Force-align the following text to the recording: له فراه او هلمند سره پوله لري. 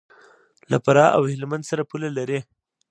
له 0.71 0.77
فراه 0.85 1.09
او 1.17 1.23
هلمند 1.31 1.63
سره 1.69 1.83
پوله 1.89 2.09
لري. 2.17 2.39